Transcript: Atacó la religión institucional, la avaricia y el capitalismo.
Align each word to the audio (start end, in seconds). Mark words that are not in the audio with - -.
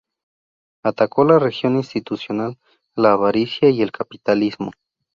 Atacó 0.83 1.25
la 1.25 1.37
religión 1.37 1.75
institucional, 1.75 2.57
la 2.95 3.11
avaricia 3.11 3.69
y 3.69 3.83
el 3.83 3.91
capitalismo. 3.91 4.71